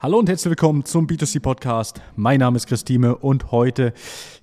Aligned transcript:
Hallo 0.00 0.20
und 0.20 0.28
herzlich 0.28 0.50
willkommen 0.50 0.84
zum 0.84 1.08
B2C 1.08 1.40
Podcast. 1.40 2.00
Mein 2.14 2.38
Name 2.38 2.56
ist 2.56 2.68
Christine 2.68 3.16
und 3.16 3.50
heute 3.50 3.92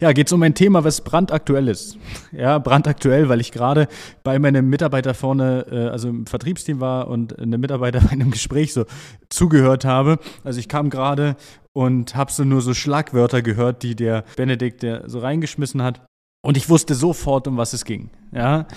ja, 0.01 0.11
geht 0.11 0.27
es 0.27 0.33
um 0.33 0.43
ein 0.43 0.53
Thema, 0.53 0.83
was 0.83 0.99
brandaktuell 0.99 1.69
ist. 1.69 1.97
Ja, 2.33 2.59
brandaktuell, 2.59 3.29
weil 3.29 3.39
ich 3.39 3.53
gerade 3.53 3.87
bei 4.25 4.37
meinem 4.37 4.69
Mitarbeiter 4.69 5.13
vorne, 5.13 5.65
äh, 5.71 5.87
also 5.87 6.09
im 6.09 6.27
Vertriebsteam 6.27 6.81
war 6.81 7.07
und 7.07 7.39
einem 7.39 7.61
Mitarbeiter 7.61 8.01
bei 8.03 8.09
einem 8.09 8.31
Gespräch 8.31 8.73
so 8.73 8.83
zugehört 9.29 9.85
habe. 9.85 10.19
Also 10.43 10.59
ich 10.59 10.67
kam 10.67 10.89
gerade 10.89 11.37
und 11.71 12.17
habe 12.17 12.33
so 12.33 12.43
nur 12.43 12.59
so 12.59 12.73
Schlagwörter 12.73 13.41
gehört, 13.41 13.81
die 13.81 13.95
der 13.95 14.25
Benedikt 14.35 14.83
der 14.83 15.09
so 15.09 15.19
reingeschmissen 15.19 15.81
hat. 15.81 16.05
Und 16.45 16.57
ich 16.57 16.67
wusste 16.67 16.95
sofort, 16.95 17.47
um 17.47 17.55
was 17.55 17.71
es 17.71 17.85
ging. 17.85 18.09
Ja. 18.33 18.67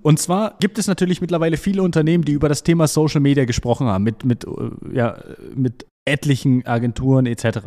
Und 0.00 0.18
zwar 0.18 0.56
gibt 0.60 0.78
es 0.78 0.86
natürlich 0.86 1.20
mittlerweile 1.20 1.58
viele 1.58 1.82
Unternehmen, 1.82 2.24
die 2.24 2.32
über 2.32 2.48
das 2.48 2.62
Thema 2.62 2.88
Social 2.88 3.20
Media 3.20 3.44
gesprochen 3.44 3.86
haben, 3.86 4.02
mit, 4.02 4.24
mit, 4.24 4.44
äh, 4.44 4.70
ja, 4.94 5.18
mit 5.54 5.84
etlichen 6.04 6.66
Agenturen 6.66 7.26
etc. 7.26 7.60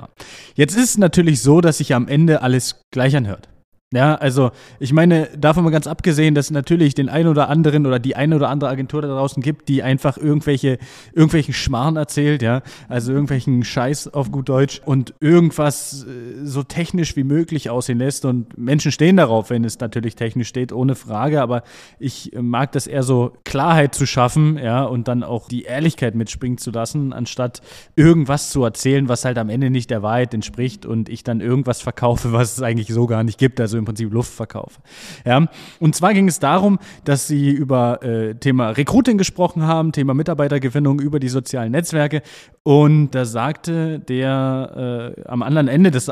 Jetzt 0.56 0.76
ist 0.76 0.84
es 0.84 0.98
natürlich 0.98 1.42
so, 1.42 1.62
dass 1.62 1.78
sich 1.80 1.94
am 1.94 2.08
Ende 2.08 2.42
alles 2.42 2.82
gleich 2.92 3.16
anhört. 3.16 3.50
Ja, 3.96 4.16
also 4.16 4.52
ich 4.80 4.94
meine, 4.94 5.30
davon 5.38 5.64
mal 5.64 5.70
ganz 5.70 5.88
abgesehen, 5.88 6.36
dass 6.36 6.48
es 6.48 6.52
natürlich 6.52 6.96
den 6.96 7.10
einen 7.10 7.30
oder 7.30 7.50
anderen 7.50 7.86
oder 7.86 8.00
die 8.00 8.16
eine 8.16 8.36
oder 8.36 8.50
andere 8.50 8.70
Agentur 8.70 9.02
da 9.02 9.08
draußen 9.08 9.42
gibt, 9.42 9.70
die 9.70 9.84
einfach 9.84 10.18
irgendwelche, 10.18 10.78
irgendwelchen 11.14 11.54
Schmarrn 11.54 11.96
erzählt, 11.96 12.42
ja, 12.42 12.62
also 12.90 13.12
irgendwelchen 13.12 13.64
Scheiß 13.64 14.14
auf 14.14 14.32
gut 14.32 14.50
Deutsch 14.50 14.82
und 14.86 15.14
irgendwas 15.20 16.06
äh, 16.06 16.46
so 16.46 16.64
technisch 16.64 17.16
wie 17.16 17.24
möglich 17.24 17.70
aussehen 17.70 18.00
lässt. 18.00 18.26
Und 18.26 18.58
Menschen 18.58 18.92
stehen 18.92 19.18
darauf, 19.18 19.50
wenn 19.50 19.64
es 19.64 19.80
natürlich 19.80 20.16
technisch 20.16 20.48
steht, 20.48 20.74
ohne 20.74 20.96
Frage, 20.96 21.42
aber 21.42 21.64
ich 22.00 22.32
mag 22.40 22.72
das 22.72 22.88
eher 22.88 23.04
so 23.04 23.34
Klarheit 23.44 23.96
zu 23.96 24.06
schaffen, 24.06 24.58
ja, 24.58 24.84
und 24.84 25.08
dann 25.08 25.24
auch 25.24 25.48
die 25.48 25.64
Ehrlichkeit 25.64 26.16
mitspringen 26.16 26.58
zu 26.58 26.72
lassen, 26.72 27.14
anstatt 27.14 27.62
irgendwas 27.96 28.50
zu 28.50 28.64
erzählen, 28.64 29.08
was 29.08 29.26
halt 29.26 29.38
am 29.38 29.50
Ende 29.50 29.70
nicht 29.70 29.90
der 29.90 30.02
Wahrheit 30.02 30.34
entspricht 30.34 30.86
und 30.86 31.08
ich 31.08 31.24
dann 31.24 31.40
irgendwas 31.40 31.82
verkaufe, 31.82 32.34
was 32.34 32.58
es 32.58 32.64
eigentlich 32.64 32.88
so 32.88 33.06
gar 33.06 33.24
nicht 33.24 33.38
gibt, 33.38 33.62
also 33.62 33.76
also 33.76 33.85
im 33.86 33.88
Prinzip 33.88 34.12
Luftverkauf. 34.12 34.80
Ja, 35.26 35.48
und 35.80 35.96
zwar 35.96 36.14
ging 36.14 36.28
es 36.28 36.40
darum, 36.40 36.80
dass 37.04 37.28
sie 37.28 37.52
über 37.52 38.04
äh, 38.04 38.36
Thema 38.36 38.72
Recruiting 38.72 39.18
gesprochen 39.18 39.64
haben, 39.64 39.92
Thema 39.92 40.14
Mitarbeitergewinnung 40.14 41.00
über 41.00 41.20
die 41.20 41.30
sozialen 41.30 41.72
Netzwerke 41.72 42.22
und 42.64 43.12
da 43.12 43.26
sagte 43.26 44.00
der 44.00 45.14
äh, 45.18 45.22
am 45.28 45.44
anderen 45.44 45.68
Ende 45.68 45.92
des 45.92 46.12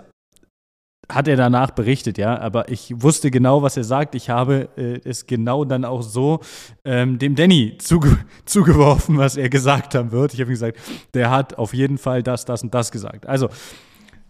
hat 1.09 1.27
er 1.27 1.35
danach 1.35 1.71
berichtet, 1.71 2.17
ja, 2.17 2.39
aber 2.39 2.69
ich 2.69 2.93
wusste 2.95 3.29
genau, 3.29 3.61
was 3.61 3.75
er 3.75 3.83
sagt. 3.83 4.15
Ich 4.15 4.29
habe 4.29 4.69
äh, 4.77 4.99
es 5.03 5.27
genau 5.27 5.65
dann 5.65 5.83
auch 5.83 6.01
so 6.01 6.39
ähm, 6.85 7.19
dem 7.19 7.35
Danny 7.35 7.77
zuge 7.77 8.17
zugeworfen, 8.45 9.17
was 9.17 9.35
er 9.35 9.49
gesagt 9.49 9.95
haben 9.95 10.11
wird. 10.11 10.33
Ich 10.33 10.39
habe 10.39 10.51
gesagt, 10.51 10.79
der 11.13 11.29
hat 11.29 11.57
auf 11.57 11.73
jeden 11.73 11.97
Fall 11.97 12.23
das, 12.23 12.45
das 12.45 12.63
und 12.63 12.73
das 12.73 12.91
gesagt. 12.91 13.27
Also, 13.27 13.49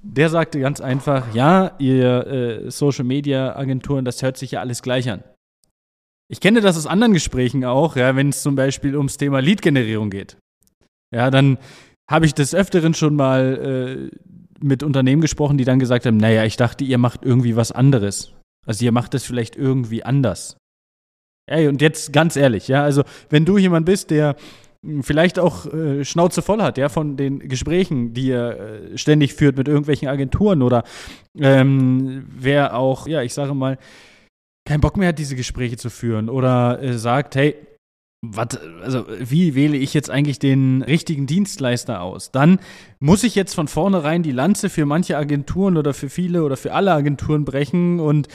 der 0.04 0.30
sagte 0.30 0.60
ganz 0.60 0.82
einfach, 0.82 1.34
ja, 1.34 1.76
ihr 1.80 2.28
äh, 2.28 2.72
Social 2.72 3.06
Media 3.06 3.56
Agenturen, 3.56 4.06
das 4.06 4.22
hört 4.22 4.38
sich 4.38 4.52
ja 4.52 4.60
alles 4.60 4.82
gleich 4.82 5.10
an. 5.10 5.24
Ich 6.30 6.40
kenne 6.40 6.62
das 6.62 6.78
aus 6.78 6.88
anderen 6.88 7.14
Gesprächen 7.14 7.64
auch, 7.64 7.96
ja, 7.96 8.16
wenn 8.16 8.30
es 8.30 8.42
zum 8.42 8.56
Beispiel 8.56 8.96
ums 8.98 9.18
Thema 9.18 9.40
Lead-Generierung 9.40 10.10
geht. 10.10 10.38
Ja, 11.14 11.32
dann 11.32 11.58
habe 12.10 12.26
ich 12.26 12.34
des 12.34 12.54
Öfteren 12.54 12.94
schon 12.94 13.16
mal 13.16 14.12
äh, 14.12 14.18
mit 14.60 14.84
Unternehmen 14.84 15.22
gesprochen, 15.22 15.58
die 15.58 15.66
dann 15.66 15.80
gesagt 15.80 16.06
haben, 16.06 16.18
naja, 16.18 16.44
ich 16.44 16.58
dachte, 16.58 16.84
ihr 16.84 16.98
macht 16.98 17.24
irgendwie 17.24 17.56
was 17.56 17.72
anderes. 17.72 18.34
Also 18.66 18.84
ihr 18.86 18.92
macht 18.92 19.14
es 19.14 19.24
vielleicht 19.24 19.56
irgendwie 19.56 20.04
anders. 20.04 20.58
Ey, 21.46 21.68
und 21.68 21.82
jetzt 21.82 22.14
ganz 22.14 22.36
ehrlich, 22.36 22.68
ja, 22.68 22.84
also 22.84 23.04
wenn 23.30 23.46
du 23.46 23.58
jemand 23.58 23.86
bist, 23.86 24.12
der 24.12 24.36
vielleicht 25.02 25.40
auch 25.40 25.72
äh, 25.74 26.04
Schnauze 26.04 26.42
voll 26.42 26.62
hat, 26.62 26.78
ja, 26.78 26.90
von 26.90 27.16
den 27.18 27.40
Gesprächen, 27.40 28.14
die 28.14 28.32
er 28.32 28.60
äh, 28.60 28.98
ständig 28.98 29.34
führt 29.34 29.58
mit 29.58 29.68
irgendwelchen 29.68 30.08
Agenturen 30.08 30.62
oder 30.62 30.84
ähm, 31.38 32.26
wer 32.30 32.76
auch, 32.78 33.08
ja, 33.08 33.22
ich 33.22 33.34
sage 33.34 33.54
mal, 33.54 33.78
keinen 34.66 34.82
Bock 34.82 34.98
mehr 34.98 35.10
hat, 35.10 35.20
diese 35.20 35.36
Gespräche 35.36 35.78
zu 35.78 35.90
führen 35.90 36.30
oder 36.30 36.82
äh, 36.82 36.98
sagt, 36.98 37.36
hey, 37.36 37.56
wat, 38.24 38.62
also 38.82 39.06
wie 39.20 39.54
wähle 39.54 39.78
ich 39.78 39.94
jetzt 39.94 40.10
eigentlich 40.10 40.40
den 40.40 40.82
richtigen 40.82 41.28
Dienstleister 41.28 42.02
aus? 42.02 42.32
Dann 42.32 42.60
muss 43.00 43.24
ich 43.24 43.36
jetzt 43.36 43.54
von 43.54 43.68
vornherein 43.68 44.24
die 44.24 44.32
Lanze 44.32 44.70
für 44.70 44.86
manche 44.86 45.18
Agenturen 45.18 45.76
oder 45.76 45.94
für 45.94 46.10
viele 46.10 46.44
oder 46.44 46.56
für 46.56 46.74
alle 46.74 46.94
Agenturen 46.94 47.44
brechen 47.44 48.00
und 48.00 48.30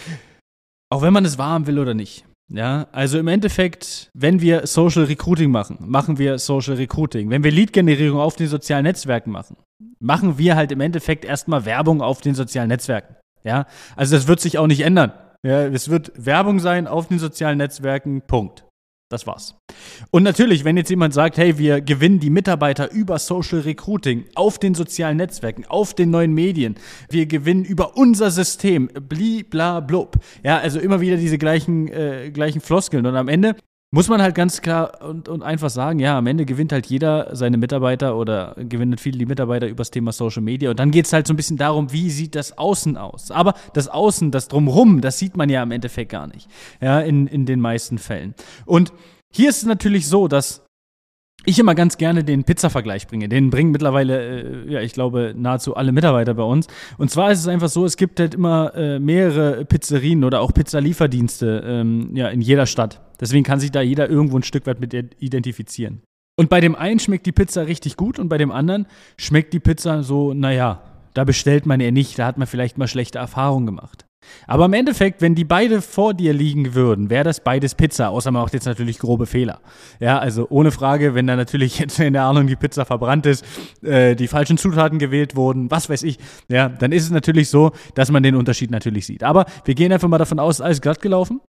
auch 0.90 1.02
wenn 1.02 1.12
man 1.12 1.24
es 1.24 1.38
haben 1.38 1.66
will 1.66 1.78
oder 1.78 1.94
nicht. 1.94 2.27
Ja, 2.50 2.86
also 2.92 3.18
im 3.18 3.28
Endeffekt, 3.28 4.10
wenn 4.14 4.40
wir 4.40 4.66
Social 4.66 5.04
Recruiting 5.04 5.50
machen, 5.50 5.76
machen 5.80 6.16
wir 6.16 6.38
Social 6.38 6.76
Recruiting. 6.76 7.28
Wenn 7.28 7.44
wir 7.44 7.50
Lead-Generierung 7.50 8.18
auf 8.18 8.36
den 8.36 8.48
sozialen 8.48 8.84
Netzwerken 8.84 9.30
machen, 9.30 9.56
machen 10.00 10.38
wir 10.38 10.56
halt 10.56 10.72
im 10.72 10.80
Endeffekt 10.80 11.24
erstmal 11.24 11.66
Werbung 11.66 12.00
auf 12.00 12.22
den 12.22 12.34
sozialen 12.34 12.68
Netzwerken. 12.68 13.16
Ja, 13.44 13.66
also 13.96 14.16
das 14.16 14.28
wird 14.28 14.40
sich 14.40 14.58
auch 14.58 14.66
nicht 14.66 14.80
ändern. 14.80 15.12
Ja, 15.44 15.66
es 15.66 15.88
wird 15.90 16.12
Werbung 16.16 16.58
sein 16.58 16.86
auf 16.86 17.08
den 17.08 17.18
sozialen 17.18 17.58
Netzwerken, 17.58 18.22
Punkt. 18.22 18.64
Das 19.10 19.26
war's. 19.26 19.54
Und 20.10 20.22
natürlich, 20.22 20.64
wenn 20.64 20.76
jetzt 20.76 20.90
jemand 20.90 21.14
sagt, 21.14 21.38
hey, 21.38 21.56
wir 21.56 21.80
gewinnen 21.80 22.20
die 22.20 22.28
Mitarbeiter 22.28 22.90
über 22.92 23.18
Social 23.18 23.60
Recruiting 23.60 24.26
auf 24.34 24.58
den 24.58 24.74
sozialen 24.74 25.16
Netzwerken, 25.16 25.64
auf 25.64 25.94
den 25.94 26.10
neuen 26.10 26.34
Medien, 26.34 26.74
wir 27.08 27.24
gewinnen 27.24 27.64
über 27.64 27.96
unser 27.96 28.30
System, 28.30 28.88
bli, 28.88 29.44
bla, 29.44 29.80
blub. 29.80 30.18
Ja, 30.42 30.58
also 30.58 30.78
immer 30.78 31.00
wieder 31.00 31.16
diese 31.16 31.38
gleichen, 31.38 31.88
äh, 31.88 32.30
gleichen 32.30 32.60
Floskeln. 32.60 33.06
Und 33.06 33.16
am 33.16 33.28
Ende 33.28 33.56
muss 33.90 34.08
man 34.08 34.20
halt 34.20 34.34
ganz 34.34 34.60
klar 34.60 35.02
und, 35.02 35.28
und 35.28 35.42
einfach 35.42 35.70
sagen, 35.70 35.98
ja, 35.98 36.18
am 36.18 36.26
Ende 36.26 36.44
gewinnt 36.44 36.72
halt 36.72 36.86
jeder 36.86 37.34
seine 37.34 37.56
Mitarbeiter 37.56 38.16
oder 38.16 38.54
gewinnt 38.58 39.00
viele 39.00 39.18
die 39.18 39.26
Mitarbeiter 39.26 39.66
übers 39.66 39.90
Thema 39.90 40.12
Social 40.12 40.42
Media. 40.42 40.70
Und 40.70 40.78
dann 40.78 40.90
geht 40.90 41.06
es 41.06 41.12
halt 41.12 41.26
so 41.26 41.32
ein 41.32 41.36
bisschen 41.36 41.56
darum, 41.56 41.90
wie 41.90 42.10
sieht 42.10 42.34
das 42.34 42.58
Außen 42.58 42.98
aus. 42.98 43.30
Aber 43.30 43.54
das 43.72 43.88
Außen, 43.88 44.30
das 44.30 44.48
Drumrum, 44.48 45.00
das 45.00 45.18
sieht 45.18 45.36
man 45.36 45.48
ja 45.48 45.62
im 45.62 45.70
Endeffekt 45.70 46.12
gar 46.12 46.26
nicht. 46.26 46.48
Ja, 46.80 47.00
in, 47.00 47.26
in 47.26 47.46
den 47.46 47.60
meisten 47.60 47.96
Fällen. 47.96 48.34
Und 48.66 48.92
hier 49.32 49.48
ist 49.48 49.58
es 49.58 49.66
natürlich 49.66 50.06
so, 50.06 50.28
dass 50.28 50.67
ich 51.48 51.58
immer 51.58 51.74
ganz 51.74 51.96
gerne 51.96 52.24
den 52.24 52.44
Pizza-Vergleich 52.44 53.06
bringe. 53.06 53.28
Den 53.28 53.50
bringen 53.50 53.70
mittlerweile, 53.70 54.66
äh, 54.66 54.72
ja, 54.72 54.80
ich 54.80 54.92
glaube, 54.92 55.34
nahezu 55.36 55.74
alle 55.76 55.92
Mitarbeiter 55.92 56.34
bei 56.34 56.42
uns. 56.42 56.66
Und 56.98 57.10
zwar 57.10 57.32
ist 57.32 57.40
es 57.40 57.48
einfach 57.48 57.68
so, 57.68 57.84
es 57.84 57.96
gibt 57.96 58.20
halt 58.20 58.34
immer 58.34 58.74
äh, 58.74 58.98
mehrere 58.98 59.64
Pizzerien 59.64 60.24
oder 60.24 60.40
auch 60.40 60.52
Pizzalieferdienste 60.52 61.62
ähm, 61.66 62.10
ja, 62.14 62.28
in 62.28 62.40
jeder 62.40 62.66
Stadt. 62.66 63.00
Deswegen 63.20 63.44
kann 63.44 63.60
sich 63.60 63.70
da 63.70 63.80
jeder 63.80 64.08
irgendwo 64.10 64.36
ein 64.38 64.42
Stück 64.42 64.66
weit 64.66 64.80
mit 64.80 64.94
identifizieren. 65.18 66.02
Und 66.36 66.50
bei 66.50 66.60
dem 66.60 66.76
einen 66.76 67.00
schmeckt 67.00 67.26
die 67.26 67.32
Pizza 67.32 67.66
richtig 67.66 67.96
gut 67.96 68.18
und 68.18 68.28
bei 68.28 68.38
dem 68.38 68.52
anderen 68.52 68.86
schmeckt 69.16 69.52
die 69.54 69.60
Pizza 69.60 70.02
so, 70.02 70.34
naja, 70.34 70.82
da 71.14 71.24
bestellt 71.24 71.66
man 71.66 71.80
eher 71.80 71.90
nicht, 71.90 72.18
da 72.18 72.26
hat 72.26 72.38
man 72.38 72.46
vielleicht 72.46 72.78
mal 72.78 72.86
schlechte 72.86 73.18
Erfahrungen 73.18 73.66
gemacht. 73.66 74.04
Aber 74.46 74.64
im 74.64 74.72
Endeffekt, 74.72 75.20
wenn 75.20 75.34
die 75.34 75.44
beide 75.44 75.82
vor 75.82 76.14
dir 76.14 76.32
liegen 76.32 76.74
würden, 76.74 77.10
wäre 77.10 77.24
das 77.24 77.40
beides 77.40 77.74
Pizza, 77.74 78.08
außer 78.10 78.30
man 78.30 78.42
macht 78.42 78.54
jetzt 78.54 78.66
natürlich 78.66 78.98
grobe 78.98 79.26
Fehler. 79.26 79.60
Ja, 80.00 80.18
also 80.18 80.46
ohne 80.50 80.70
Frage, 80.70 81.14
wenn 81.14 81.26
da 81.26 81.36
natürlich 81.36 81.78
jetzt 81.78 81.98
in 82.00 82.12
der 82.12 82.24
Ahnung 82.24 82.46
die 82.46 82.56
Pizza 82.56 82.84
verbrannt 82.84 83.26
ist, 83.26 83.44
äh, 83.82 84.14
die 84.16 84.28
falschen 84.28 84.58
Zutaten 84.58 84.98
gewählt 84.98 85.36
wurden, 85.36 85.70
was 85.70 85.88
weiß 85.88 86.02
ich, 86.02 86.18
ja, 86.48 86.68
dann 86.68 86.92
ist 86.92 87.04
es 87.04 87.10
natürlich 87.10 87.48
so, 87.50 87.72
dass 87.94 88.10
man 88.10 88.22
den 88.22 88.34
Unterschied 88.34 88.70
natürlich 88.70 89.06
sieht. 89.06 89.22
Aber 89.22 89.46
wir 89.64 89.74
gehen 89.74 89.92
einfach 89.92 90.08
mal 90.08 90.18
davon 90.18 90.38
aus, 90.38 90.60
alles 90.60 90.80
glatt 90.80 91.00
gelaufen. 91.00 91.40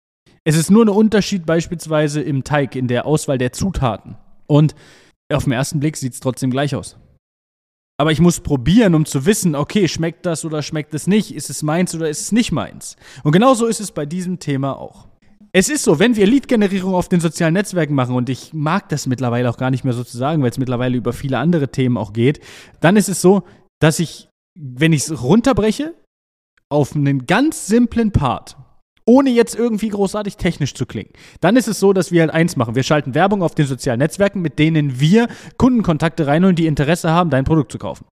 Es 0.43 0.55
ist 0.55 0.71
nur 0.71 0.85
ein 0.85 0.89
Unterschied 0.89 1.45
beispielsweise 1.45 2.21
im 2.21 2.43
Teig, 2.43 2.75
in 2.75 2.87
der 2.87 3.05
Auswahl 3.05 3.37
der 3.37 3.51
Zutaten. 3.51 4.15
Und 4.47 4.73
auf 5.31 5.43
den 5.43 5.53
ersten 5.53 5.79
Blick 5.79 5.97
sieht 5.97 6.13
es 6.13 6.19
trotzdem 6.19 6.49
gleich 6.49 6.75
aus. 6.75 6.97
Aber 7.99 8.13
ich 8.13 8.21
muss 8.21 8.39
probieren, 8.39 8.95
um 8.95 9.05
zu 9.05 9.25
wissen, 9.25 9.55
okay, 9.55 9.89
schmeckt 9.89 10.25
das 10.25 10.45
oder 10.45 10.61
schmeckt 10.61 10.93
es 10.93 11.05
nicht? 11.05 11.35
Ist 11.35 11.49
es 11.49 11.63
meins 11.63 11.93
oder 11.93 12.09
ist 12.09 12.21
es 12.21 12.31
nicht 12.31 12.53
meins? 12.53 12.95
Und 13.23 13.33
genauso 13.33 13.65
ist 13.65 13.81
es 13.81 13.91
bei 13.91 14.05
diesem 14.05 14.39
Thema 14.39 14.79
auch. 14.79 15.09
Es 15.51 15.67
ist 15.67 15.83
so, 15.83 15.99
wenn 15.99 16.15
wir 16.15 16.25
Lead-Generierung 16.25 16.93
auf 16.93 17.09
den 17.09 17.19
sozialen 17.19 17.55
Netzwerken 17.55 17.95
machen, 17.95 18.15
und 18.15 18.29
ich 18.29 18.53
mag 18.53 18.87
das 18.87 19.05
mittlerweile 19.05 19.49
auch 19.49 19.57
gar 19.57 19.69
nicht 19.69 19.83
mehr 19.83 19.91
so 19.91 20.05
zu 20.05 20.17
sagen, 20.17 20.41
weil 20.41 20.49
es 20.49 20.57
mittlerweile 20.57 20.95
über 20.95 21.11
viele 21.11 21.39
andere 21.39 21.73
Themen 21.73 21.97
auch 21.97 22.13
geht, 22.13 22.39
dann 22.79 22.95
ist 22.95 23.09
es 23.09 23.21
so, 23.21 23.43
dass 23.81 23.99
ich, 23.99 24.29
wenn 24.57 24.93
ich 24.93 25.01
es 25.01 25.21
runterbreche, 25.21 25.93
auf 26.69 26.95
einen 26.95 27.25
ganz 27.25 27.67
simplen 27.67 28.11
Part, 28.11 28.55
ohne 29.09 29.31
jetzt 29.31 29.55
irgendwie 29.55 29.89
großartig 29.89 30.37
technisch 30.37 30.75
zu 30.75 30.85
klingen. 30.85 31.09
Dann 31.41 31.55
ist 31.55 31.67
es 31.67 31.79
so, 31.79 31.93
dass 31.93 32.11
wir 32.11 32.21
halt 32.21 32.31
eins 32.31 32.55
machen. 32.55 32.75
Wir 32.75 32.83
schalten 32.83 33.15
Werbung 33.15 33.41
auf 33.41 33.55
den 33.55 33.65
sozialen 33.65 33.97
Netzwerken, 33.97 34.39
mit 34.39 34.59
denen 34.59 34.99
wir 34.99 35.27
Kundenkontakte 35.57 36.27
reinholen, 36.27 36.55
die 36.55 36.67
Interesse 36.67 37.09
haben, 37.09 37.31
dein 37.31 37.43
Produkt 37.43 37.71
zu 37.71 37.79
kaufen. 37.79 38.05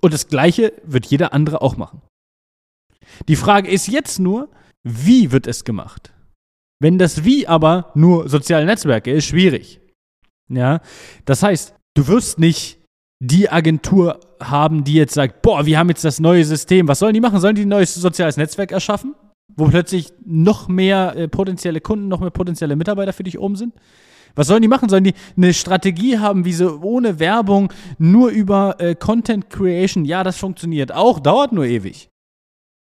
Und 0.00 0.14
das 0.14 0.28
Gleiche 0.28 0.72
wird 0.84 1.04
jeder 1.04 1.34
andere 1.34 1.60
auch 1.60 1.76
machen. 1.76 2.00
Die 3.28 3.36
Frage 3.36 3.70
ist 3.70 3.88
jetzt 3.88 4.18
nur, 4.18 4.48
wie 4.82 5.32
wird 5.32 5.46
es 5.46 5.64
gemacht? 5.64 6.14
Wenn 6.80 6.98
das 6.98 7.24
Wie 7.24 7.46
aber 7.46 7.92
nur 7.94 8.30
soziale 8.30 8.64
Netzwerke 8.64 9.12
ist, 9.12 9.26
schwierig. 9.26 9.80
Ja, 10.48 10.80
das 11.26 11.42
heißt, 11.42 11.74
du 11.94 12.06
wirst 12.06 12.38
nicht 12.38 12.78
die 13.22 13.50
Agentur 13.50 14.20
haben, 14.40 14.82
die 14.82 14.94
jetzt 14.94 15.12
sagt, 15.12 15.42
boah, 15.42 15.66
wir 15.66 15.78
haben 15.78 15.90
jetzt 15.90 16.04
das 16.04 16.20
neue 16.20 16.44
System. 16.44 16.88
Was 16.88 17.00
sollen 17.00 17.14
die 17.14 17.20
machen? 17.20 17.40
Sollen 17.40 17.54
die 17.54 17.66
ein 17.66 17.68
neues 17.68 17.94
soziales 17.94 18.38
Netzwerk 18.38 18.72
erschaffen? 18.72 19.14
Wo 19.54 19.66
plötzlich 19.66 20.12
noch 20.24 20.68
mehr 20.68 21.14
äh, 21.16 21.28
potenzielle 21.28 21.80
Kunden, 21.80 22.08
noch 22.08 22.20
mehr 22.20 22.30
potenzielle 22.30 22.76
Mitarbeiter 22.76 23.12
für 23.12 23.24
dich 23.24 23.38
oben 23.38 23.56
sind. 23.56 23.74
Was 24.34 24.48
sollen 24.48 24.62
die 24.62 24.68
machen? 24.68 24.88
Sollen 24.88 25.04
die 25.04 25.14
eine 25.36 25.54
Strategie 25.54 26.18
haben, 26.18 26.44
wie 26.44 26.52
sie 26.52 26.70
ohne 26.70 27.18
Werbung 27.18 27.72
nur 27.98 28.28
über 28.28 28.76
äh, 28.78 28.94
Content 28.94 29.48
Creation? 29.48 30.04
Ja, 30.04 30.24
das 30.24 30.36
funktioniert 30.36 30.92
auch, 30.92 31.20
dauert 31.20 31.52
nur 31.52 31.64
ewig. 31.64 32.10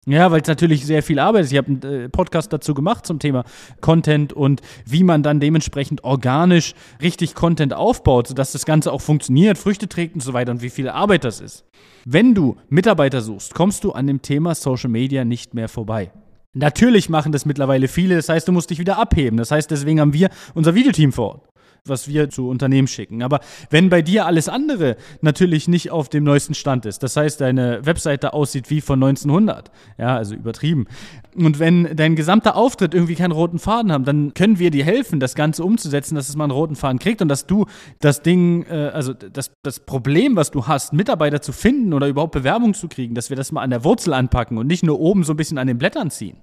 Ja, 0.09 0.31
weil 0.31 0.41
es 0.41 0.49
natürlich 0.49 0.87
sehr 0.87 1.03
viel 1.03 1.19
Arbeit 1.19 1.45
ist. 1.45 1.53
Ich 1.53 1.59
habe 1.59 1.69
einen 1.69 1.83
äh, 1.83 2.09
Podcast 2.09 2.51
dazu 2.51 2.73
gemacht 2.73 3.07
zum 3.07 3.19
Thema 3.19 3.45
Content 3.83 4.33
und 4.33 4.63
wie 4.87 5.05
man 5.05 5.23
dann 5.23 5.39
dementsprechend 5.39 6.03
organisch 6.03 6.75
richtig 7.03 7.35
Content 7.35 7.75
aufbaut, 7.75 8.29
sodass 8.29 8.53
das 8.53 8.65
Ganze 8.65 8.91
auch 8.91 9.03
funktioniert, 9.03 9.59
Früchte 9.59 9.87
trägt 9.87 10.15
und 10.15 10.23
so 10.23 10.33
weiter 10.33 10.51
und 10.51 10.63
wie 10.63 10.71
viel 10.71 10.89
Arbeit 10.89 11.25
das 11.25 11.41
ist. 11.41 11.67
Wenn 12.07 12.35
du 12.35 12.57
Mitarbeiter 12.71 13.21
suchst, 13.21 13.55
kommst 13.55 13.85
du 13.85 13.93
an 13.93 14.07
dem 14.07 14.23
Thema 14.23 14.55
Social 14.55 14.89
Media 14.91 15.27
nicht 15.27 15.53
mehr 15.53 15.69
vorbei. 15.69 16.11
Natürlich 16.55 17.09
machen 17.09 17.33
das 17.33 17.45
mittlerweile 17.45 17.89
viele, 17.89 18.17
das 18.17 18.29
heißt, 18.29 18.49
du 18.49 18.53
musst 18.53 18.71
dich 18.71 18.79
wieder 18.79 18.99
abheben. 18.99 19.37
Das 19.37 19.51
heißt, 19.51 19.71
deswegen 19.71 20.01
haben 20.01 20.13
wir 20.13 20.31
unser 20.55 20.75
Videoteam 20.75 21.13
vor 21.13 21.35
Ort 21.35 21.49
was 21.85 22.09
wir 22.09 22.31
zu 22.31 22.49
Unternehmen 22.49 22.89
schicken. 22.89 23.23
Aber 23.23 23.41
wenn 23.71 23.89
bei 23.89 24.03
dir 24.03 24.27
alles 24.27 24.49
andere 24.49 24.97
natürlich 25.21 25.69
nicht 25.69 25.91
auf 25.91 26.09
dem 26.09 26.25
neuesten 26.25 26.55
Stand 26.55 26.87
ist, 26.87 27.03
das 27.03 27.17
heißt, 27.17 27.41
deine 27.41 27.85
Webseite 27.85 28.33
aussieht 28.33 28.71
wie 28.71 28.81
von 28.81 29.03
1900, 29.03 29.71
ja, 29.99 30.17
also 30.17 30.35
übertrieben, 30.35 30.87
und 31.35 31.59
wenn 31.59 31.97
dein 31.97 32.17
gesamter 32.17 32.57
Auftritt 32.57 32.95
irgendwie 32.95 33.15
keinen 33.15 33.33
roten 33.33 33.59
Faden 33.59 33.93
hat, 33.93 34.09
dann 34.09 34.35
können 34.35 34.59
wir 34.59 34.71
dir 34.71 34.85
helfen, 34.85 35.21
das 35.21 35.35
Ganze 35.35 35.63
umzusetzen, 35.63 36.15
dass 36.15 36.29
es 36.29 36.37
mal 36.37 36.45
einen 36.45 36.53
roten 36.53 36.75
Faden 36.75 36.99
kriegt 36.99 37.23
und 37.23 37.29
dass 37.29 37.47
du 37.47 37.67
das 38.01 38.23
Ding, 38.23 38.65
äh, 38.65 38.91
also 38.93 39.13
das, 39.13 39.53
das 39.63 39.81
Problem, 39.81 40.37
was 40.37 40.51
du 40.51 40.67
hast, 40.67 40.93
Mitarbeiter 40.93 41.41
zu 41.41 41.53
finden 41.53 41.93
oder 41.93 42.09
überhaupt 42.09 42.33
Bewerbung 42.33 42.75
zu 42.75 42.89
kriegen, 42.89 43.15
dass 43.15 43.31
wir 43.31 43.37
das 43.37 43.53
mal 43.53 43.63
an 43.63 43.71
der 43.71 43.85
Wurzel 43.85 44.13
anpacken 44.15 44.59
und 44.59 44.67
nicht 44.67 44.83
nur 44.83 44.99
oben 44.99 45.23
so 45.23 45.33
ein 45.33 45.37
bisschen 45.37 45.59
an 45.59 45.67
den 45.67 45.79
Blättern 45.79 46.11
ziehen. 46.11 46.39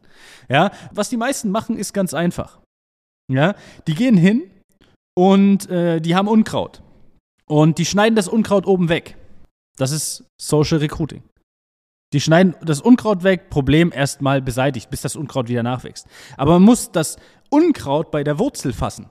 Ja, 0.50 0.72
was 0.92 1.10
die 1.10 1.18
meisten 1.18 1.52
machen, 1.52 1.78
ist 1.78 1.94
ganz 1.94 2.14
einfach. 2.14 2.60
Ja, 3.28 3.56
die 3.88 3.96
gehen 3.96 4.18
hin 4.18 4.44
und 5.16 5.70
äh, 5.70 6.00
die 6.00 6.16
haben 6.16 6.28
Unkraut. 6.28 6.82
Und 7.48 7.78
die 7.78 7.86
schneiden 7.86 8.16
das 8.16 8.28
Unkraut 8.28 8.68
oben 8.68 8.90
weg. 8.90 9.18
Das 9.78 9.92
ist 9.92 10.26
Social 10.40 10.80
Recruiting. 10.80 11.24
Die 12.14 12.22
schneiden 12.22 12.56
das 12.62 12.82
Unkraut 12.82 13.24
weg, 13.24 13.50
Problem 13.50 13.92
erstmal 13.92 14.42
beseitigt, 14.42 14.90
bis 14.90 15.02
das 15.02 15.16
Unkraut 15.16 15.48
wieder 15.50 15.64
nachwächst. 15.64 16.08
Aber 16.38 16.54
man 16.54 16.64
muss 16.64 16.92
das 16.92 17.18
Unkraut 17.50 18.12
bei 18.12 18.24
der 18.24 18.40
Wurzel 18.40 18.74
fassen. 18.74 19.10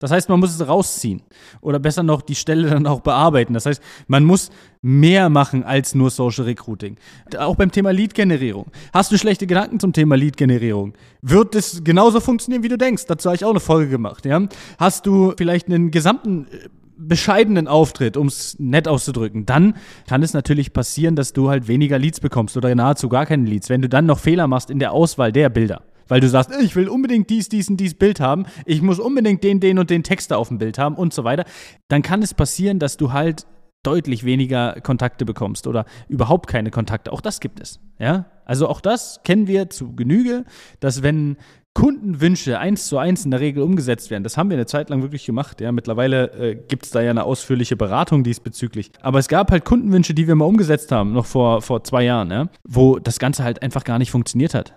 Das 0.00 0.10
heißt, 0.10 0.28
man 0.28 0.40
muss 0.40 0.54
es 0.54 0.66
rausziehen 0.66 1.22
oder 1.60 1.78
besser 1.78 2.02
noch 2.02 2.20
die 2.20 2.34
Stelle 2.34 2.68
dann 2.68 2.86
auch 2.86 3.00
bearbeiten. 3.00 3.54
Das 3.54 3.64
heißt, 3.64 3.80
man 4.08 4.24
muss 4.24 4.50
mehr 4.82 5.30
machen 5.30 5.62
als 5.62 5.94
nur 5.94 6.10
Social 6.10 6.44
Recruiting. 6.44 6.96
Auch 7.38 7.54
beim 7.54 7.70
Thema 7.70 7.92
Lead-Generierung. 7.92 8.66
Hast 8.92 9.12
du 9.12 9.18
schlechte 9.18 9.46
Gedanken 9.46 9.78
zum 9.78 9.92
Thema 9.92 10.16
Lead-Generierung? 10.16 10.94
Wird 11.22 11.54
es 11.54 11.84
genauso 11.84 12.20
funktionieren, 12.20 12.64
wie 12.64 12.68
du 12.68 12.76
denkst? 12.76 13.04
Dazu 13.06 13.28
habe 13.28 13.36
ich 13.36 13.44
auch 13.44 13.50
eine 13.50 13.60
Folge 13.60 13.88
gemacht. 13.88 14.26
Ja? 14.26 14.46
Hast 14.78 15.06
du 15.06 15.32
vielleicht 15.38 15.68
einen 15.68 15.92
gesamten 15.92 16.48
äh, 16.50 16.68
bescheidenen 16.96 17.68
Auftritt, 17.68 18.16
um 18.16 18.26
es 18.26 18.58
nett 18.58 18.88
auszudrücken, 18.88 19.46
dann 19.46 19.74
kann 20.08 20.22
es 20.22 20.34
natürlich 20.34 20.72
passieren, 20.72 21.16
dass 21.16 21.32
du 21.32 21.50
halt 21.50 21.68
weniger 21.68 21.98
Leads 21.98 22.20
bekommst 22.20 22.56
oder 22.56 22.74
nahezu 22.74 23.08
gar 23.08 23.26
keine 23.26 23.48
Leads, 23.48 23.68
wenn 23.68 23.82
du 23.82 23.88
dann 23.88 24.06
noch 24.06 24.18
Fehler 24.18 24.48
machst 24.48 24.70
in 24.70 24.78
der 24.78 24.92
Auswahl 24.92 25.32
der 25.32 25.48
Bilder 25.48 25.82
weil 26.08 26.20
du 26.20 26.28
sagst, 26.28 26.50
ich 26.60 26.76
will 26.76 26.88
unbedingt 26.88 27.30
dies, 27.30 27.48
dies 27.48 27.68
und 27.68 27.78
dies 27.78 27.94
Bild 27.94 28.20
haben, 28.20 28.46
ich 28.66 28.82
muss 28.82 28.98
unbedingt 28.98 29.42
den, 29.44 29.60
den 29.60 29.78
und 29.78 29.90
den 29.90 30.02
Texte 30.02 30.36
auf 30.36 30.48
dem 30.48 30.58
Bild 30.58 30.78
haben 30.78 30.96
und 30.96 31.12
so 31.12 31.24
weiter, 31.24 31.44
dann 31.88 32.02
kann 32.02 32.22
es 32.22 32.34
passieren, 32.34 32.78
dass 32.78 32.96
du 32.96 33.12
halt 33.12 33.46
deutlich 33.82 34.24
weniger 34.24 34.80
Kontakte 34.82 35.24
bekommst 35.24 35.66
oder 35.66 35.84
überhaupt 36.08 36.48
keine 36.48 36.70
Kontakte. 36.70 37.12
Auch 37.12 37.20
das 37.20 37.40
gibt 37.40 37.60
es. 37.60 37.80
Ja? 37.98 38.26
Also 38.44 38.68
auch 38.68 38.80
das 38.80 39.20
kennen 39.24 39.46
wir 39.46 39.70
zu 39.70 39.94
Genüge, 39.94 40.44
dass 40.80 41.02
wenn 41.02 41.36
Kundenwünsche 41.74 42.60
eins 42.60 42.86
zu 42.86 42.98
eins 42.98 43.24
in 43.24 43.32
der 43.32 43.40
Regel 43.40 43.62
umgesetzt 43.62 44.10
werden. 44.10 44.22
Das 44.22 44.36
haben 44.36 44.48
wir 44.48 44.56
eine 44.56 44.66
Zeit 44.66 44.90
lang 44.90 45.02
wirklich 45.02 45.26
gemacht. 45.26 45.60
Ja, 45.60 45.72
mittlerweile 45.72 46.30
äh, 46.32 46.54
gibt 46.54 46.84
es 46.84 46.92
da 46.92 47.02
ja 47.02 47.10
eine 47.10 47.24
ausführliche 47.24 47.76
Beratung 47.76 48.22
diesbezüglich. 48.22 48.92
Aber 49.02 49.18
es 49.18 49.26
gab 49.26 49.50
halt 49.50 49.64
Kundenwünsche, 49.64 50.14
die 50.14 50.28
wir 50.28 50.36
mal 50.36 50.44
umgesetzt 50.44 50.92
haben, 50.92 51.12
noch 51.12 51.26
vor, 51.26 51.62
vor 51.62 51.82
zwei 51.82 52.04
Jahren, 52.04 52.30
ja, 52.30 52.48
wo 52.66 53.00
das 53.00 53.18
Ganze 53.18 53.42
halt 53.42 53.60
einfach 53.62 53.82
gar 53.82 53.98
nicht 53.98 54.12
funktioniert 54.12 54.54
hat. 54.54 54.74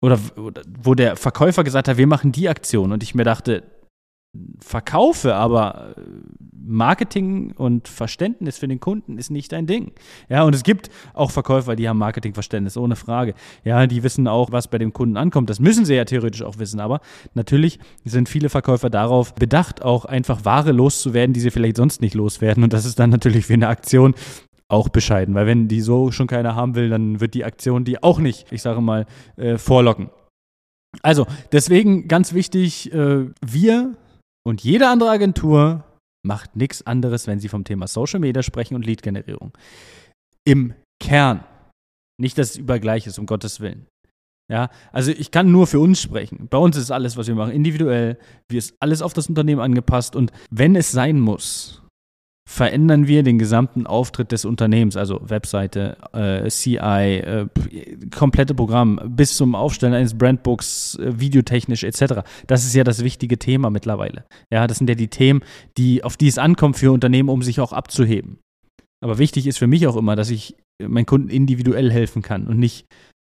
Oder 0.00 0.18
wo 0.82 0.94
der 0.94 1.16
Verkäufer 1.16 1.64
gesagt 1.64 1.88
hat, 1.88 1.96
wir 1.96 2.06
machen 2.06 2.32
die 2.32 2.48
Aktion. 2.48 2.92
Und 2.92 3.02
ich 3.02 3.14
mir 3.14 3.24
dachte, 3.24 3.62
verkaufe, 4.60 5.34
aber 5.34 5.94
äh, 5.96 6.02
Marketing 6.52 7.52
und 7.56 7.88
Verständnis 7.88 8.58
für 8.58 8.68
den 8.68 8.78
Kunden 8.78 9.18
ist 9.18 9.30
nicht 9.30 9.50
dein 9.50 9.66
Ding. 9.66 9.92
Ja, 10.28 10.44
und 10.44 10.54
es 10.54 10.62
gibt 10.62 10.88
auch 11.14 11.32
Verkäufer, 11.32 11.74
die 11.74 11.88
haben 11.88 11.98
Marketingverständnis, 11.98 12.76
ohne 12.76 12.94
Frage. 12.94 13.34
Ja, 13.64 13.88
die 13.88 14.04
wissen 14.04 14.28
auch, 14.28 14.52
was 14.52 14.68
bei 14.68 14.78
dem 14.78 14.92
Kunden 14.92 15.16
ankommt. 15.16 15.50
Das 15.50 15.58
müssen 15.58 15.84
sie 15.84 15.94
ja 15.94 16.04
theoretisch 16.04 16.42
auch 16.42 16.58
wissen. 16.58 16.78
Aber 16.78 17.00
natürlich 17.34 17.80
sind 18.04 18.28
viele 18.28 18.50
Verkäufer 18.50 18.88
darauf 18.88 19.34
bedacht, 19.34 19.82
auch 19.82 20.04
einfach 20.04 20.44
Ware 20.44 20.70
loszuwerden, 20.70 21.32
die 21.32 21.40
sie 21.40 21.50
vielleicht 21.50 21.76
sonst 21.76 22.00
nicht 22.00 22.14
loswerden. 22.14 22.62
Und 22.62 22.72
das 22.72 22.84
ist 22.84 23.00
dann 23.00 23.10
natürlich 23.10 23.46
für 23.46 23.54
eine 23.54 23.68
Aktion 23.68 24.14
auch 24.70 24.88
bescheiden, 24.88 25.34
weil 25.34 25.46
wenn 25.46 25.68
die 25.68 25.80
so 25.80 26.10
schon 26.12 26.26
keiner 26.26 26.54
haben 26.54 26.74
will, 26.74 26.88
dann 26.88 27.20
wird 27.20 27.34
die 27.34 27.44
Aktion 27.44 27.84
die 27.84 28.02
auch 28.02 28.18
nicht, 28.18 28.50
ich 28.52 28.62
sage 28.62 28.80
mal, 28.80 29.06
äh, 29.36 29.58
vorlocken. 29.58 30.10
Also, 31.02 31.26
deswegen 31.52 32.08
ganz 32.08 32.32
wichtig, 32.32 32.92
äh, 32.92 33.26
wir 33.44 33.96
und 34.44 34.62
jede 34.62 34.88
andere 34.88 35.10
Agentur 35.10 35.84
macht 36.22 36.56
nichts 36.56 36.86
anderes, 36.86 37.26
wenn 37.26 37.40
sie 37.40 37.48
vom 37.48 37.64
Thema 37.64 37.86
Social 37.86 38.20
Media 38.20 38.42
sprechen 38.42 38.74
und 38.74 38.84
Lead-Generierung. 38.84 39.52
Im 40.44 40.74
Kern. 41.02 41.44
Nicht, 42.20 42.36
dass 42.36 42.50
es 42.50 42.56
übergleich 42.56 43.06
ist, 43.06 43.18
um 43.18 43.26
Gottes 43.26 43.60
Willen. 43.60 43.86
Ja, 44.50 44.68
also 44.92 45.12
ich 45.12 45.30
kann 45.30 45.52
nur 45.52 45.68
für 45.68 45.78
uns 45.78 46.02
sprechen. 46.02 46.48
Bei 46.50 46.58
uns 46.58 46.76
ist 46.76 46.90
alles, 46.90 47.16
was 47.16 47.28
wir 47.28 47.36
machen, 47.36 47.52
individuell. 47.52 48.18
Wir 48.48 48.58
ist 48.58 48.74
alles 48.80 49.00
auf 49.00 49.12
das 49.12 49.28
Unternehmen 49.28 49.60
angepasst 49.60 50.16
und 50.16 50.32
wenn 50.50 50.74
es 50.74 50.90
sein 50.90 51.20
muss, 51.20 51.82
verändern 52.50 53.06
wir 53.06 53.22
den 53.22 53.38
gesamten 53.38 53.86
Auftritt 53.86 54.32
des 54.32 54.44
Unternehmens, 54.44 54.96
also 54.96 55.20
Webseite, 55.22 55.96
äh, 56.12 56.50
CI, 56.50 56.78
äh, 56.78 57.46
komplette 58.12 58.56
Programm 58.56 59.00
bis 59.06 59.36
zum 59.36 59.54
Aufstellen 59.54 59.94
eines 59.94 60.18
Brandbooks, 60.18 60.96
äh, 60.96 61.20
videotechnisch 61.20 61.84
etc. 61.84 62.24
Das 62.48 62.64
ist 62.64 62.74
ja 62.74 62.82
das 62.82 63.04
wichtige 63.04 63.38
Thema 63.38 63.70
mittlerweile. 63.70 64.24
Ja, 64.52 64.66
das 64.66 64.78
sind 64.78 64.88
ja 64.88 64.96
die 64.96 65.06
Themen, 65.06 65.42
die, 65.78 66.02
auf 66.02 66.16
die 66.16 66.26
es 66.26 66.38
ankommt 66.38 66.76
für 66.76 66.90
Unternehmen, 66.90 67.28
um 67.28 67.42
sich 67.42 67.60
auch 67.60 67.72
abzuheben. 67.72 68.40
Aber 69.00 69.18
wichtig 69.18 69.46
ist 69.46 69.58
für 69.58 69.68
mich 69.68 69.86
auch 69.86 69.96
immer, 69.96 70.16
dass 70.16 70.28
ich 70.28 70.56
meinen 70.82 71.06
Kunden 71.06 71.28
individuell 71.28 71.92
helfen 71.92 72.20
kann 72.20 72.48
und 72.48 72.58
nicht 72.58 72.84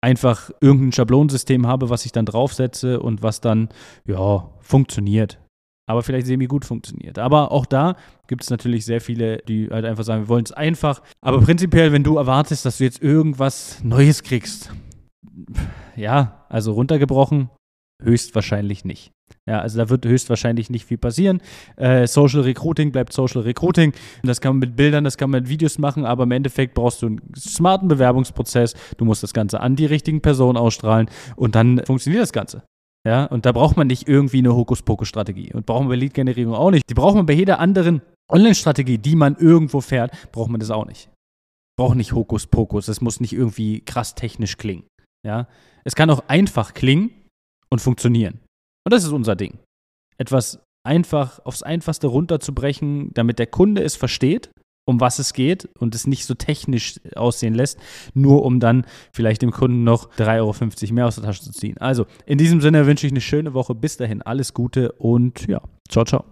einfach 0.03 0.51
irgendein 0.61 0.93
Schablonsystem 0.93 1.69
habe, 1.69 1.89
was 1.89 2.05
ich 2.05 2.11
dann 2.11 2.27
draufsetze 2.27 2.99
und 2.99 3.23
was 3.23 3.41
dann, 3.41 3.69
ja, 4.07 4.51
funktioniert 4.59 5.39
aber 5.87 6.03
vielleicht 6.03 6.27
semi 6.27 6.47
gut 6.47 6.65
funktioniert. 6.65 7.19
Aber 7.19 7.53
auch 7.53 7.67
da 7.67 7.97
gibt 8.27 8.43
es 8.43 8.51
natürlich 8.51 8.85
sehr 8.85 9.01
viele, 9.01 9.39
die 9.39 9.69
halt 9.71 9.85
einfach 9.85 10.05
sagen, 10.05 10.23
wir 10.23 10.29
wollen 10.29 10.45
es 10.45 10.53
einfach. 10.53 11.03
Aber 11.21 11.41
prinzipiell, 11.41 11.93
wenn 11.93 12.05
du 12.05 12.17
erwartest, 12.17 12.65
dass 12.65 12.79
du 12.79 12.85
jetzt 12.85 13.03
irgendwas 13.03 13.83
Neues 13.83 14.23
kriegst, 14.23 14.71
ja, 15.97 16.45
also 16.49 16.73
runtergebrochen, 16.73 17.51
höchstwahrscheinlich 18.03 18.85
nicht. 18.85 19.13
Ja, 19.47 19.61
also 19.61 19.79
da 19.79 19.89
wird 19.91 20.07
höchstwahrscheinlich 20.07 20.71
nicht 20.71 20.87
viel 20.87 20.99
passieren. 20.99 21.41
Äh, 21.77 22.07
Social 22.07 22.43
Recruiting 22.43 22.93
bleibt 22.93 23.13
Social 23.13 23.43
Recruiting. 23.43 23.93
Das 24.23 24.41
kann 24.41 24.55
man 24.55 24.61
mit 24.61 24.77
Bildern, 24.77 25.05
das 25.05 25.17
kann 25.17 25.31
man 25.31 25.43
mit 25.43 25.51
Videos 25.51 25.79
machen, 25.79 26.05
aber 26.05 26.25
im 26.25 26.31
Endeffekt 26.31 26.75
brauchst 26.75 27.03
du 27.03 27.07
einen 27.07 27.21
smarten 27.37 27.89
Bewerbungsprozess. 27.89 28.75
Du 28.97 29.05
musst 29.05 29.23
das 29.23 29.33
Ganze 29.33 29.61
an 29.61 29.77
die 29.77 29.87
richtigen 29.87 30.21
Personen 30.21 30.57
ausstrahlen 30.57 31.09
und 31.37 31.55
dann 31.55 31.83
funktioniert 31.85 32.23
das 32.23 32.33
Ganze. 32.33 32.63
Ja, 33.07 33.27
und 33.27 33.45
da 33.45 33.53
braucht 33.53 33.77
man 33.77 33.87
nicht 33.87 34.09
irgendwie 34.09 34.39
eine 34.39 34.55
Hokuspokus-Strategie. 34.55 35.53
Und 35.53 35.67
brauchen 35.67 35.91
wir 35.91 35.97
Lead-Generierung 35.97 36.55
auch 36.55 36.71
nicht. 36.71 36.89
Die 36.89 36.95
braucht 36.95 37.17
man 37.17 37.27
bei 37.27 37.35
jeder 37.35 37.59
anderen 37.59 38.01
Online-Strategie, 38.31 38.99
die 38.99 39.17
man 39.17 39.37
irgendwo 39.37 39.83
fährt, 39.83 40.33
braucht 40.33 40.51
man 40.51 40.61
das 40.61 40.71
auch 40.71 40.87
nicht. 40.87 41.11
Braucht 41.77 41.97
nicht 41.97 42.13
Hokuspokus. 42.13 42.87
Das 42.87 43.03
muss 43.03 43.21
nicht 43.21 43.35
irgendwie 43.35 43.81
krass 43.81 44.15
technisch 44.15 44.57
klingen. 44.57 44.85
Ja, 45.27 45.49
es 45.85 45.95
kann 45.95 46.11
auch 46.11 46.25
einfach 46.29 46.73
klingen 46.73 47.11
und 47.69 47.81
funktionieren. 47.81 48.41
Und 48.85 48.93
das 48.93 49.05
ist 49.05 49.13
unser 49.13 49.37
Ding. 49.37 49.59
Etwas 50.17 50.61
einfach 50.87 51.45
aufs 51.45 51.63
Einfachste 51.63 52.07
runterzubrechen, 52.07 53.13
damit 53.15 53.39
der 53.39 53.47
Kunde 53.47 53.83
es 53.83 53.97
versteht 53.97 54.51
um 54.85 55.01
was 55.01 55.19
es 55.19 55.33
geht 55.33 55.69
und 55.79 55.95
es 55.95 56.07
nicht 56.07 56.27
so 56.27 56.35
technisch 56.35 57.01
aussehen 57.17 57.55
lässt, 57.55 57.79
nur 58.13 58.45
um 58.45 58.61
dann 58.61 58.87
vielleicht 59.13 59.43
dem 59.43 59.51
Kunden 59.51 59.85
noch 59.85 60.11
3,50 60.13 60.39
Euro 60.39 60.95
mehr 60.95 61.07
aus 61.07 61.15
der 61.17 61.25
Tasche 61.25 61.43
zu 61.43 61.53
ziehen. 61.53 61.79
Also 61.79 62.07
in 62.27 62.39
diesem 62.39 62.61
Sinne 62.61 62.87
wünsche 62.87 63.07
ich 63.07 63.13
eine 63.13 63.21
schöne 63.21 63.55
Woche. 63.55 63.75
Bis 63.75 63.97
dahin 63.97 64.23
alles 64.23 64.55
Gute 64.55 64.93
und 64.93 65.47
ja, 65.47 65.61
ciao, 65.89 66.05
ciao. 66.05 66.25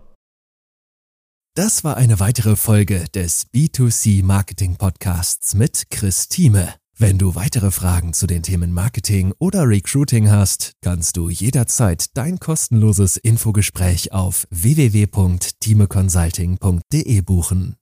Das 1.54 1.85
war 1.85 1.99
eine 1.99 2.18
weitere 2.18 2.56
Folge 2.56 3.04
des 3.14 3.47
B2C 3.52 4.25
Marketing 4.25 4.76
Podcasts 4.76 5.54
mit 5.54 5.90
Chris 5.90 6.28
Thieme. 6.28 6.75
Wenn 6.97 7.18
du 7.18 7.35
weitere 7.35 7.71
Fragen 7.71 8.14
zu 8.14 8.26
den 8.26 8.42
Themen 8.42 8.73
Marketing 8.73 9.35
oder 9.38 9.68
Recruiting 9.68 10.30
hast, 10.30 10.73
kannst 10.82 11.16
du 11.16 11.28
jederzeit 11.28 12.16
dein 12.16 12.38
kostenloses 12.38 13.16
Infogespräch 13.16 14.12
auf 14.12 14.47
www.timeconsulting.de 14.50 17.21
buchen. 17.23 17.82